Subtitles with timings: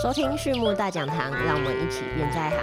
[0.00, 2.58] 收听畜牧大讲堂，让我们一起变在行。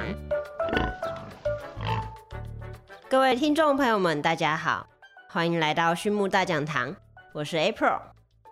[3.07, 4.87] 各位听众朋友们，大家好，
[5.29, 6.95] 欢迎来到畜牧大讲堂，
[7.33, 7.99] 我是 April。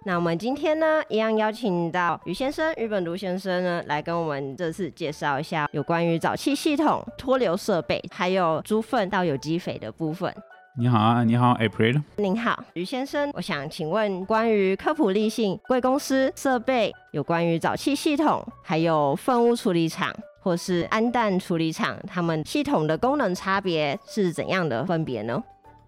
[0.06, 10.34] 那我们今天呢，一样邀请到于先生、于本如先生呢，来跟我们这次介绍一下有关于沼气系统、脱硫设备，还有猪粪到有机肥的部分。
[10.80, 12.04] 你好啊，你好，April。
[12.18, 25.44] 您好，于先生，我想请问关于科普利信贵公司设备，有关于沼气系统，还有粪污处理厂或是氨氮处理厂，它们系统的功能差别是怎样的分别呢？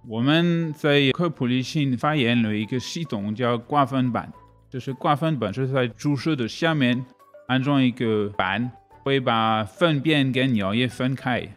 [0.07, 4.33] 我们在科普利信发现了一个系统叫挂粪板，
[4.71, 7.05] 就是挂粪板是在猪舍的下面
[7.47, 8.71] 安装一个板，
[9.03, 11.47] 会把粪便跟尿液分开。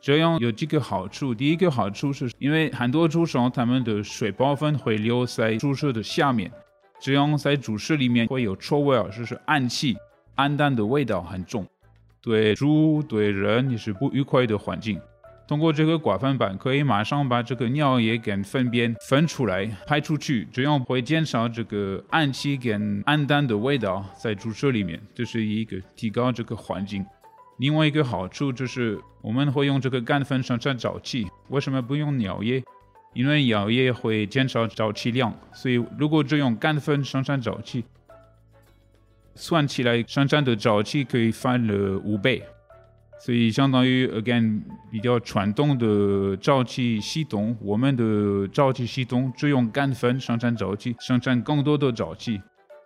[0.00, 1.34] 这样有几个好处。
[1.34, 6.50] 第一个好处是因为很多猪场它们的水包粪会留在猪舍的下面，
[7.00, 9.96] 这样在猪舍里面会有臭味，就是氨气、
[10.36, 11.66] 氨氮的味道很重，
[12.22, 15.00] 对猪对人也是不愉快的环境。
[15.46, 27.04] 通过这个刮粪板，可以马上把这个尿液跟粪便分出来排出去，这样会减少这个氨气跟氨氮的味道在猪舍里面，这是一个提高这个环境。
[27.60, 31.26] 另外一个好处就是，我们会用这个干粉生产沼气。
[31.50, 32.64] 为什么不用尿液？
[33.12, 37.84] 因为尿液会减少沼气量，所以如果只用干粉生产沼气，
[39.34, 42.42] 算起来生产的沼气可以翻了五倍。
[43.18, 52.40] 所以相当于 again 比较传统的沼气系统，我们的沼气系统只用干粉生产沼气，生产更多的沼气。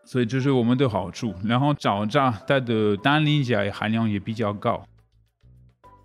[0.04, 4.84] 所以这是我们的好处，然后沼渣它的氮磷钾含量也比较高，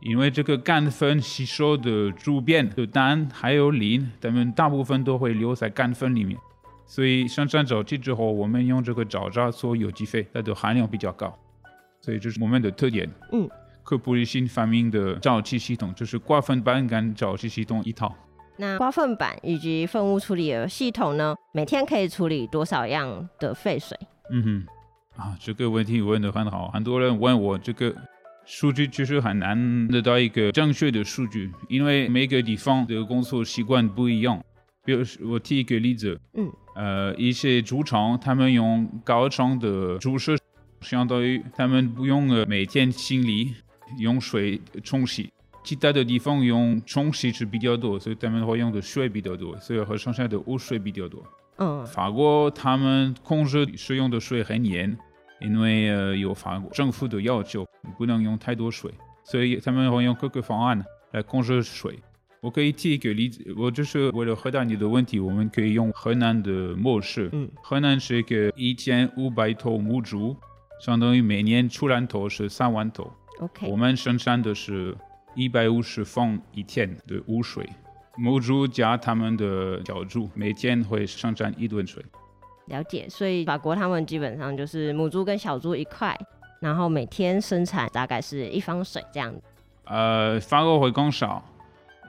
[0.01, 6.39] 因为这个干粉吸收的猪便的氮还有磷，它们大部分都会留在干粉里面，
[6.85, 11.37] 所以生产沼气之后，我们用这个沼渣做有机肥，它的含量比较高，
[11.99, 13.09] 所以这是我们的特点。
[13.33, 13.49] 嗯，
[13.83, 18.15] 科普利新发明的沼气系统就是挂粪板干沼气系统一套。
[18.59, 21.33] 那刮粪板以及粪污处理的系统呢？
[21.53, 23.97] 每天可以处理多少样的废水？
[24.31, 24.65] 嗯哼，
[25.15, 26.67] 啊，这个问题问的很好。
[26.67, 27.95] 很多人问我这个
[28.45, 34.43] 数据，其实很难得到一个正确的数据，因为每个地方的工作习惯不一样。
[34.83, 40.35] 比如我提一个例子，嗯，呃，一些猪场他们用高厂的猪舍，
[40.81, 43.53] 相当于他们不用呃每天清理，
[43.99, 45.31] 用水冲洗。
[45.69, 51.23] 其他的地方用冲洗是比较多，所以他们会用的水比较多，所以和剩下的污水比较多。
[51.57, 54.97] 嗯，法国他们控制使用的水很严，
[55.39, 57.67] 因为呃有法国政府的要求，
[57.99, 58.91] 不能用太多水，
[59.23, 61.99] 所以他们会用各个方案来控制水。
[62.41, 67.29] 我可以提一个例子，我就是为了回答你的问题，我们可以用河南的模式。
[67.31, 70.35] 嗯，河南是一个一千五百头母猪，
[70.83, 73.13] 相当于每年出栏头是三万头。
[73.39, 74.97] OK，我们生产的是。
[75.35, 77.67] 一百五十方一天的污水，
[78.17, 82.03] 母猪加他们的小猪每天会生产一吨水。
[82.65, 86.15] 了解，所以法国他们基本上就是母猪跟小猪一块，
[86.59, 89.33] 然后每天生产大概是一方水这样。
[89.85, 91.43] 呃，法国会更少，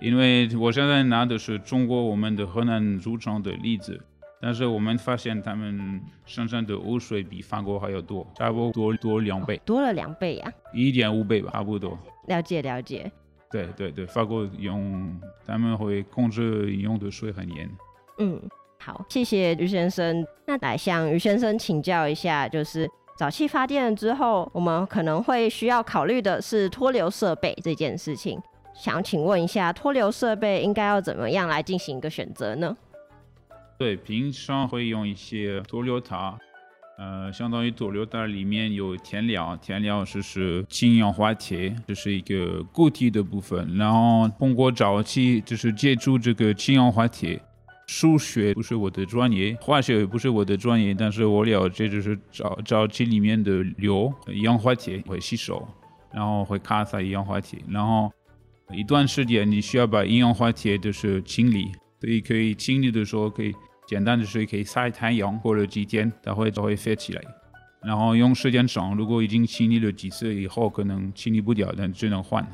[0.03, 3.99] 因为我现在拿的是中国我们的河南猪场的例子，
[4.43, 11.99] 但是我们发现他们身上的污水比法国还要多，差不多多两倍，多了两倍呀，一点五倍吧，差不多。
[12.27, 13.11] 了解了解，
[13.51, 15.15] 对对对，法国用
[15.45, 17.71] 他们会控制饮用的水很严。
[18.19, 18.41] 嗯，
[18.79, 20.27] 好，谢谢于先生。
[20.47, 28.41] 那来向于先生请教一下，就是沼气发电之后，我们可能会需要考虑的是脱硫设备这件事情。
[28.73, 32.75] 想请问一下，脱硫设备应该要怎么样来进行一个选择呢？
[33.81, 36.39] 对，平常会用一些脱硫塔。
[36.99, 43.75] 呃，相当于多硫袋里面有填料，填料就是氢氧化铁，这是一个固体的部分。
[43.79, 47.41] 然后通过沼气，就是接触这个氢氧化铁。
[47.87, 54.13] 数学不是我的专业，化学也不是我的专业，但是我了解就是沼沼气里面的硫
[54.43, 55.67] 氧化铁会吸收，
[56.13, 58.13] 然后会卡在一氧化铁，然后
[58.75, 63.55] 一段时间你需要把一氧化铁就是清理，所以可以清理的时候可以。
[63.91, 67.21] 简单的水可以晒太阳，过了几天它会它会飞起来，
[67.83, 72.47] 然后用时间长，如果已经清理了几次以后，可能清理不掉，那只能换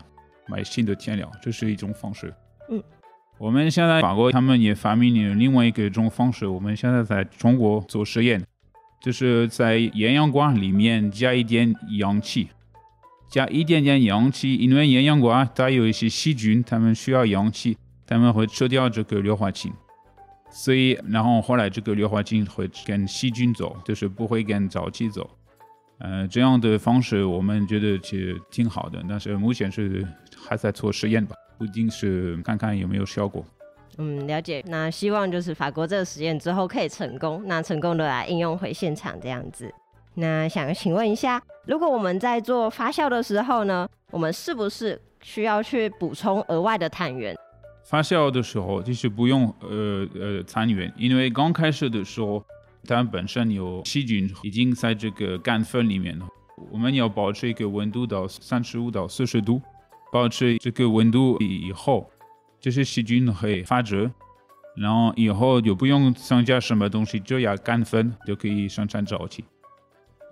[0.49, 2.33] 买新的填料，这是一种方式。
[2.71, 2.83] 嗯，
[3.37, 8.43] 我们现在法国他们也发明了另外一个种方式，我们现在在中国做实验，
[9.03, 12.49] 就是在厌氧管里面加一点氧气，
[13.29, 19.71] 加一点点氧气，因为厌氧管它有一些细菌，它们需要氧气，它们会吃掉这个硫化氢。
[20.51, 25.29] 所以，然后后来这个硫化氢会跟细菌走，就是不会跟沼气走。
[25.99, 30.07] 呃，这样的方式我们觉得其实挺好的，但是目前是
[30.37, 33.45] 还在做实验吧，不一定是看看有没有效果。
[33.99, 34.63] 嗯，了解。
[34.67, 39.73] 那希望就是法国这个实验之后可以成功，那成功的来应用回现场这样子。
[40.15, 47.35] 那想请问一下，如果我们在做发酵的时候呢，我们是不是需要去补充额外的碳源？
[47.89, 52.45] 发酵的时候就是不用呃呃残源，因为刚开始的时候
[52.85, 56.27] 它本身有细菌已经在这个干粉里面了。
[56.73, 59.63] 我们要保持一个温度到三十五到四十度，
[60.13, 62.11] 保持这个温度以后。
[62.59, 64.11] 这些细菌会发芽，
[64.77, 69.45] 然后以后就不用增加什么东西，只要干粉就可以生产沼气。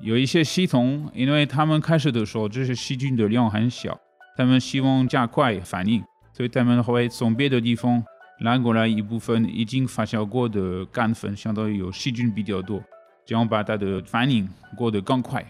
[0.00, 3.96] 有一些系统，因为他们开始的时候这些细菌的量很小，
[4.36, 6.02] 他们希望加快反应，
[6.36, 8.02] 所以他们会从别的地方
[8.40, 12.82] 拿过来一部分已经发酵过的干粉，相当于有细菌比较多，
[13.24, 15.44] 这样把它的反应过得更快。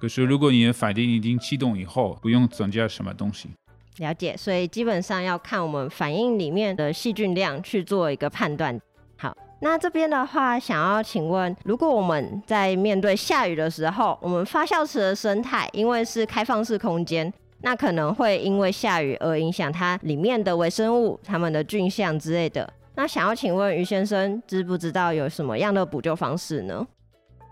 [0.00, 3.50] 可是如果你的反应已经启动以后，不用增加什么东西。
[3.98, 8.80] 了解，所以基本上要看我们反应里面的细菌量去做一个判断。
[9.16, 22.72] 好，那这边的话，想要请问，如果我们在面对下雨的时候，我们发酵池的生态因为是开放式空间，那可能会因为下雨而影响它里面的微生物、它们的菌相之类的。
[22.94, 26.86] 那想要请问于先生，知不知道有什么样的补救方式呢？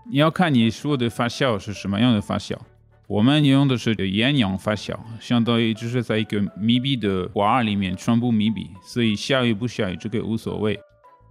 [0.09, 2.55] 你要看你说的发酵是什么样的发酵。
[3.07, 10.77] 我们用的是厌氧发酵，相当于就是在一个密闭的罐里面全部密闭，所以下雨不下雨这个无所谓。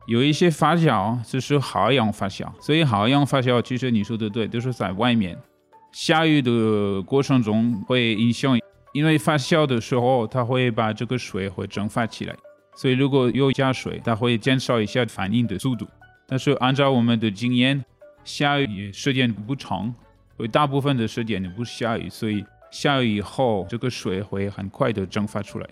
[0.07, 5.37] 有一些发酵就是好氧发酵，所以好氧发酵其实你说的对，都是在外面。
[5.99, 8.61] 下雨的过程中会影响，
[8.93, 12.37] 因为发酵的时候它会把这个水会蒸发起来，
[12.77, 15.89] 所以如果有加水，它会减少一下反应的速度。
[16.27, 17.83] 但是按照我们的经验，
[18.25, 19.93] 下雨时间不长。
[20.37, 25.67] 会大部分的时间不下雨，所以下雨以后这个水会很快的蒸发出来，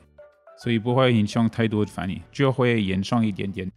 [0.59, 3.71] 所以不会影响太多的反应，就会延长一点点。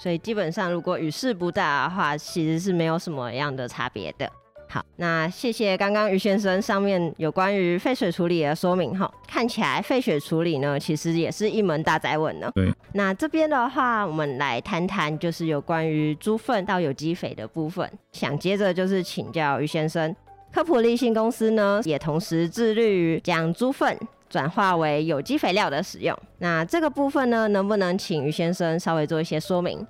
[0.00, 4.30] 所以基本上如果雨势不大的话，其实是没有什么样的差别的。
[4.72, 9.12] 好，那谢谢刚刚于先生上面有关于废水处理的说明哈。
[9.26, 12.48] 看起来废水处理呢，其实也是一门大宅问呢。
[12.54, 12.72] 对。
[12.92, 17.90] 那这边的话，我们来谈谈就是有关于猪粪到有机肥的部分。
[18.12, 20.14] 想接着就是请教于先生，
[20.52, 26.16] 科普利信公司呢也同时致力于将猪粪转化为有机肥料的使用。
[26.38, 29.84] 那这个部分呢，能不能请于先生稍微做一些说明？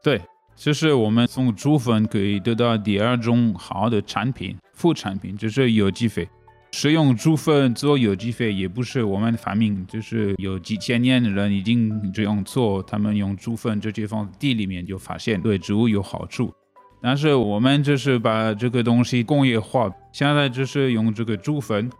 [0.00, 0.22] 对。
[0.60, 6.28] 就是我们从猪粪可以得到第二种好的产品，副产品就是有机肥。
[6.72, 12.82] 使用猪粪做有机肥也不是我们发明，就是有几千年的人已经这样做。
[12.82, 16.52] 他们用猪粪直接放地里面就发现对植物有好处。
[17.00, 21.90] 但是我们就是把这个东西工业化，现在就是用这个猪粪，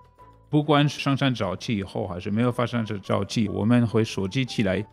[0.50, 4.84] 不管是生产沼气以后还是没有发生沼气，我们会收集起来，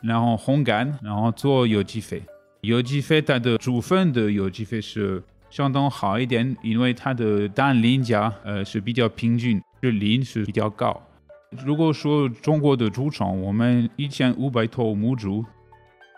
[0.00, 2.22] 然后烘干，然后做有机肥。
[2.66, 11.00] 有机肥它的猪粪的有机肥是相当好一点，因为它的氮磷钾呃是比较平均，这磷是比较高。
[11.64, 15.44] 如果说中国的猪场，我们一千五百头母猪，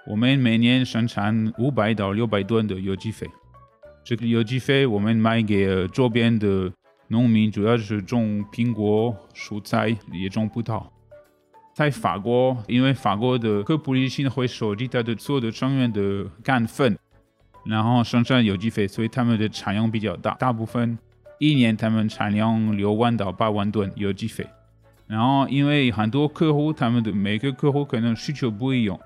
[0.06, 3.28] 我们每年生产五百到六百吨的有机肥。
[4.02, 6.72] 这个有机肥我们卖给周边的
[7.08, 10.82] 农民，主要是种苹果、蔬菜，也种葡萄。
[11.78, 16.98] 在法国，因为法国的科普利信会收集它的所有的成员的干粉，
[17.64, 20.34] 然后生产有机肥，所以他们的产量比较大。
[20.34, 20.98] 大部分
[21.38, 24.44] 一年他们产量六万到八万吨有机肥。
[25.06, 28.98] 然后因为很多客户，他们的每个客户可能需求不一样，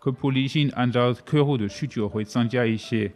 [0.00, 3.12] 科普利信按照客户的需求会增加一些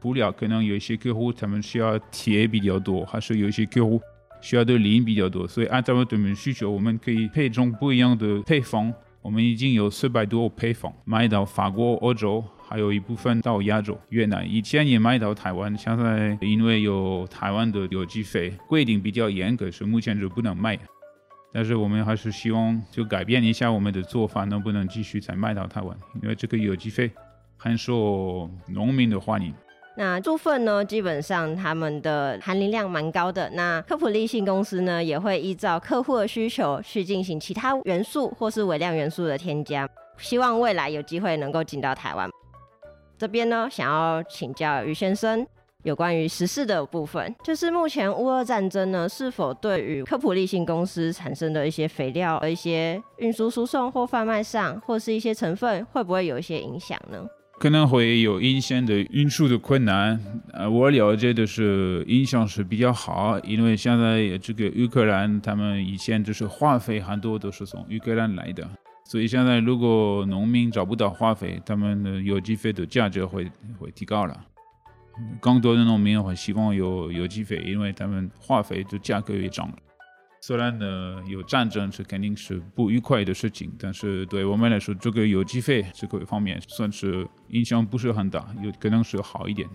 [0.00, 4.02] 布料，可能有一些客户他们需要铁比较多，还是有一些客户。
[4.44, 8.92] 需要的磷比较多，所以按照我们需求，我们可以配种不一样的配方。
[9.22, 15.74] 我们已经有四百多配方卖到法国、欧洲，还有一部分到亚洲、越南，以前也卖到台湾。
[15.78, 20.78] 现在因为有台湾的有机肥规定比较严格，所以目前就不能卖。
[21.54, 25.96] 但是我们还是希望就改变一下我们的做法，能不能继续再卖到台湾？
[26.22, 27.10] 因为这个有机肥
[27.56, 29.54] 很受农民的欢迎。
[29.96, 33.48] 那猪粪呢，基本上他们的含磷量蛮高的。
[33.50, 42.28] 那科普利信公司呢，也会依照客户的需求去进行其他元素或是微量元素的添加，希望未来有机会能够进到台湾。
[43.16, 45.46] 这边呢，想要请教于先生
[45.84, 57.24] 有关于时事的部分，就是目前乌俄战争呢，是否对于科普利信公司产生的一些肥料、和一些运输、输送或贩卖上，或是一些成分，会不会有一些影响呢？
[57.58, 60.20] 可能会有影响的运输的困难。
[60.52, 68.68] 呃，我了解的是影响是比较好，因为现在这个乌克兰他们以前就是化肥很多都是从乌克兰来的，
[69.04, 74.44] 所以现在如果农民找不到化肥，他们的有机肥的价值会会提高了。
[75.40, 79.76] 更多的农民会希望有有机肥，因为他们化肥的价格也涨了。
[80.46, 89.66] 虽然呢有战争是肯定是不愉快的事情，但是对我们来说，这个有机肥这个方面算是影响不是很大，有可能是好一点。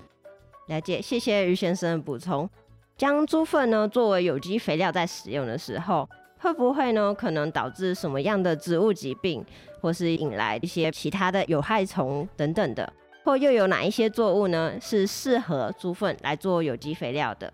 [0.68, 2.48] 了解，谢谢于先生的补充。
[2.96, 6.08] 将猪粪呢作为有机肥料在使用的时候，
[6.38, 9.44] 会不会呢可能导致什么样的植物疾病，
[9.82, 12.94] 或是引来一些其他的有害虫等等的？
[13.24, 17.52] 或又有哪一些作物呢是适合猪粪来做有机肥料的？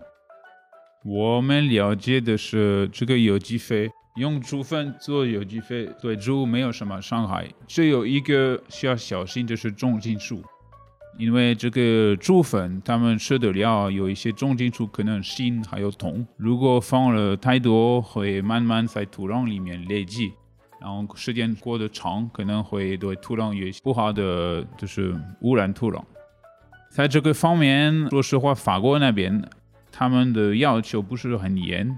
[1.07, 10.43] 我们了解的是，这个有机肥用猪粪做有机肥对植物没有什么伤害，只有一个需要小心就是重金属，
[11.19, 20.33] 因为这个猪粪它们吃的料有一些重金属，可能锌还有铜，如果放了太多，会慢慢在土壤里面累积。
[20.81, 26.03] 然后时间过得长，可能会对土壤有些不好的，就是污染土壤。
[26.89, 29.47] 在这个方面，说实话，法国那边
[29.97, 31.97] 他们的要求不是很严，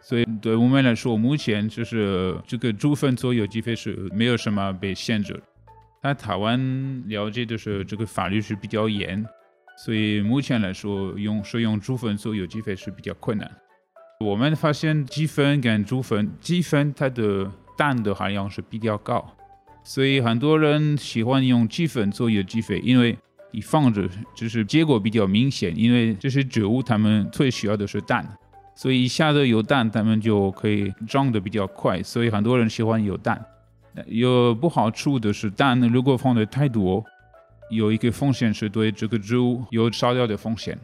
[0.00, 5.38] 所以对我们来说，目前就是这个猪粪做有机肥是没有什么被限制。
[6.02, 9.22] 在台湾了解的是，这个法律是比较严，
[9.76, 13.50] 所以目前来说，用是用猪粪做有机肥是比较困难。
[14.20, 19.36] 我们发现鸡粪跟猪粪，鸡粪它的氮的含量是比较高，
[19.82, 23.18] 所以很多人喜欢用鸡粪做有机肥，因为
[23.54, 25.72] 一放着就是结果比较明显。
[25.78, 28.26] 因为这些植物它们最需要的是氮，
[28.74, 32.02] 所以一下子有氮，它们就可以长得比较快。
[32.02, 33.40] 所以很多人喜欢有氮。
[34.06, 37.04] 有不好处的是，氮如果放的太多，
[37.70, 40.76] 有一个风险是对这个植物有烧掉的风险。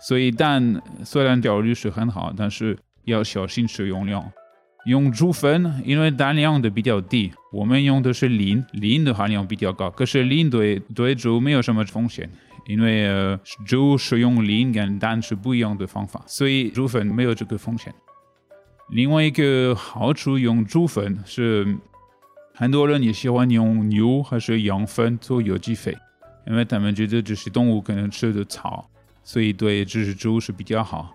[0.00, 4.24] 所以氮虽然效率是很好，但是要小心使用量。
[4.86, 9.88] 用猪粪，因为氮量的比较低，我们用的是磷，磷的含量比较高。
[9.88, 12.30] 可是磷对对猪没有什么风险，
[12.66, 17.94] 因为呃猪使用磷跟氮是不一样的方法，所以猪粪没有这个风险。
[18.90, 21.78] 另外一个好处用猪粪是，
[22.54, 25.96] 很多人也喜欢用牛还是羊粪做有机肥，
[26.46, 28.90] 因为他们觉得这些动物可能吃的草，
[29.22, 31.14] 所以对这只猪是比较好。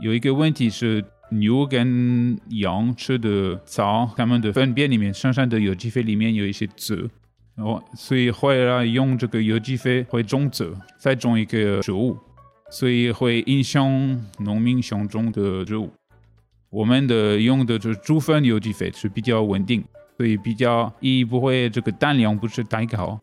[0.00, 1.04] 有一个问题是。
[1.30, 7.10] 牛跟羊吃的草，它们的粪便里面生产的有机肥里面有一些籽，
[7.56, 12.16] 哦，所以后来用这个有机肥会种籽，再种一个植物，
[12.70, 13.90] 所以会影响
[14.38, 15.90] 农民想种的植物。
[16.70, 19.82] 我们的用的就是猪粪有机肥是比较稳定，
[20.16, 23.18] 所以比较一不会这个氮量不是太高，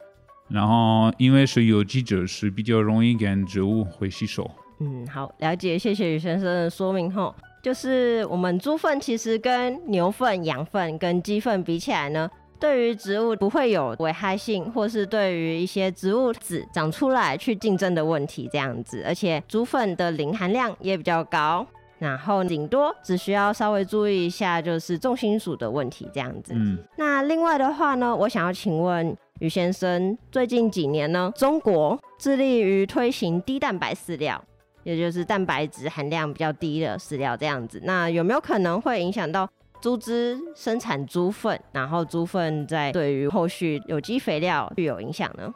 [0.49, 4.49] 然后因为是有机质，是比较容易跟植物会吸收。
[4.79, 7.33] 嗯，好，了解，谢谢宇先生的说明后。
[7.63, 12.29] 就是我们猪粪其实跟牛粪、羊粪跟鸡粪比起来呢，
[12.59, 19.01] 对于植物不会有危害性，或是对于一些植物籽长出来去竞争的问题这样子。
[19.07, 21.65] 而且猪粪的磷含量也比较高，
[21.99, 26.51] 然后顶多只需要稍微注意一下就是重金属的问题这样子。
[26.53, 34.43] 嗯，那另外的话呢，我想要请问于先生，最近几年呢，中国致力于推行低蛋白饲料。
[34.83, 39.49] 也就是蛋白质含量比较低的饲料这样子，那有没有可能会影响到
[39.81, 45.53] 猪只生产猪粪，然后猪粪在对于后续有机肥料具有影响呢？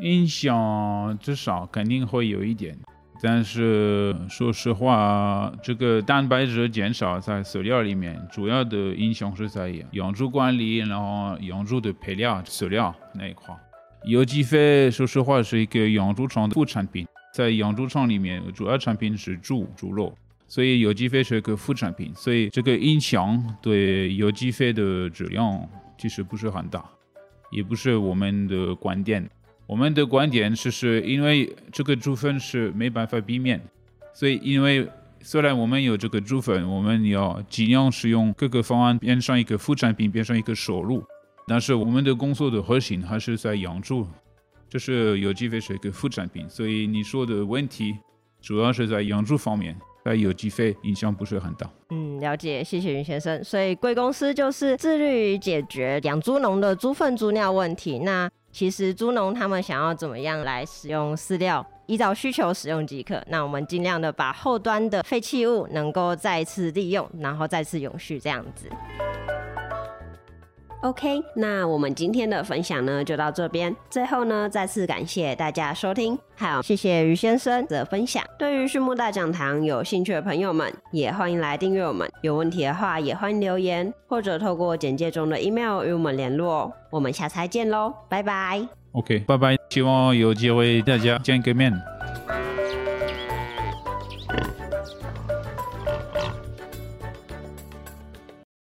[0.00, 2.78] 影响至少肯定会有一点，
[3.20, 13.52] 但是说实话，这个蛋白质减少在饲料里面，主要的影响是在养猪管理，然后养猪的配料饲料那一块。
[14.04, 17.04] 有机肥说实话是一个养猪场的副产品。
[17.32, 20.12] 在养猪场里面，主要产品是猪猪肉，
[20.46, 26.84] 所以有机肥是一个副产品，所以这个影响对有机肥的质量其实不是很大，
[27.52, 29.28] 也不是我们的观点。
[29.66, 33.60] 我们的观点是，是因为这个猪粪是没办法避免，
[34.14, 34.88] 所以因为
[35.20, 41.04] 虽然我们有这个猪粪，我们要尽量使用各个方案变成一个副产品，变成一个收入，
[41.46, 44.06] 但是我们的工作的核心还是在养猪。
[44.68, 47.96] 这是有机肥水跟副产品，所以你说的问题
[48.40, 51.68] 主要是在养猪方面，在有机肥影响不是很大。
[51.90, 53.42] 嗯，了解，谢谢云先生。
[53.42, 58.00] 所以贵公司就是致力于解决养猪农的猪粪、猪尿问题。
[58.00, 63.22] 那其实猪农他们想要怎么样来使用饲料，依照需求使用即可。
[63.28, 68.68] 那我们尽量的把后端的废弃物能够再次利用，然后再次永续这样子。
[70.82, 73.74] OK，那我们今天的分享呢就到这边。
[73.90, 78.22] 最后呢，再次感谢大家收听，还有谢谢于先生的分享。
[78.38, 82.08] 对于畜牧大讲堂有兴趣的朋友们，也欢迎来订阅我们。
[82.22, 86.72] 有问题的话，也欢迎留言或者透过简介中的 email 与我们联络。
[86.90, 88.64] 我们下次再见喽，拜拜。
[88.92, 91.97] OK，拜拜，希望有机会大家见个面。